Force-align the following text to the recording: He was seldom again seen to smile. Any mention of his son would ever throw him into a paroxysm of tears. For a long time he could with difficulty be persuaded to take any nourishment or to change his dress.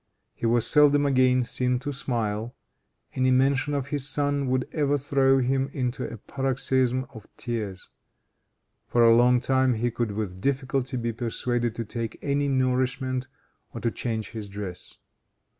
He 0.33 0.47
was 0.47 0.65
seldom 0.65 1.05
again 1.05 1.43
seen 1.43 1.77
to 1.77 1.93
smile. 1.93 2.55
Any 3.13 3.29
mention 3.29 3.75
of 3.75 3.89
his 3.89 4.07
son 4.09 4.47
would 4.47 4.67
ever 4.71 4.97
throw 4.97 5.37
him 5.37 5.69
into 5.73 6.03
a 6.03 6.17
paroxysm 6.17 7.05
of 7.13 7.27
tears. 7.37 7.87
For 8.87 9.03
a 9.03 9.13
long 9.13 9.39
time 9.39 9.75
he 9.75 9.91
could 9.91 10.13
with 10.13 10.41
difficulty 10.41 10.97
be 10.97 11.13
persuaded 11.13 11.75
to 11.75 11.85
take 11.85 12.17
any 12.23 12.47
nourishment 12.47 13.27
or 13.75 13.81
to 13.81 13.91
change 13.91 14.31
his 14.31 14.49
dress. 14.49 14.97